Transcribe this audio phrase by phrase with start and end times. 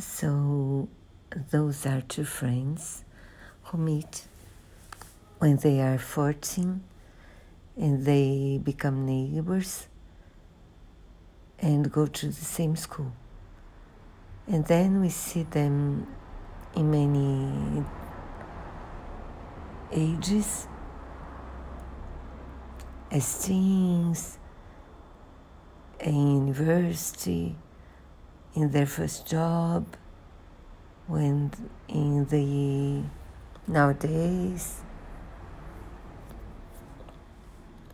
[0.00, 0.88] So,
[1.50, 3.04] those are two friends
[3.64, 4.28] who meet
[5.38, 6.84] when they are 14
[7.76, 9.88] and they become neighbors
[11.58, 13.12] and go to the same school.
[14.46, 16.06] And then we see them
[16.76, 17.84] in many
[19.90, 20.68] ages
[23.10, 24.38] as teens,
[25.98, 27.56] in university,
[28.58, 29.86] in their first job,
[31.06, 31.52] when
[31.86, 33.04] in the
[33.70, 34.80] nowadays,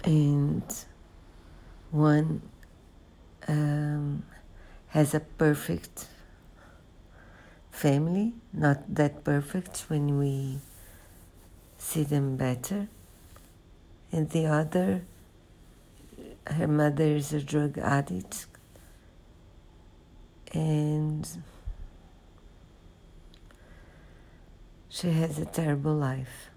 [0.04, 0.64] and
[1.90, 2.40] one
[3.46, 4.24] um,
[4.88, 6.08] has a perfect
[7.70, 10.58] family, not that perfect when we
[11.76, 12.88] see them better,
[14.10, 15.02] and the other,
[16.46, 18.46] her mother is a drug addict,
[20.54, 21.28] and
[24.88, 26.50] she has a terrible life.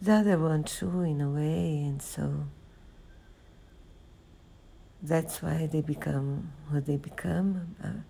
[0.00, 2.46] The other one, too, in a way, and so
[5.02, 7.76] that's why they become who they become.
[7.82, 8.02] Uh,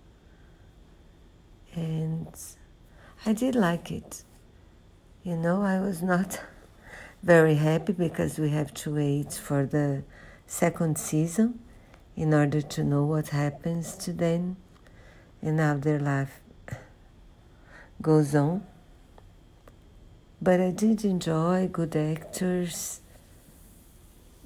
[1.75, 2.28] and
[3.27, 4.22] I did like it.
[5.22, 6.41] You know, I was not
[7.22, 10.05] very happy because we have to wait for the
[10.47, 11.61] second season
[12.16, 14.56] in order to know what happens to them
[15.43, 16.41] and how their life
[18.01, 18.65] goes on.
[20.41, 23.01] But I did enjoy good actors,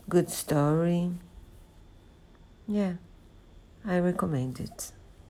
[0.08, 1.12] good story.
[2.66, 2.94] Yeah,
[3.84, 4.92] I recommend it.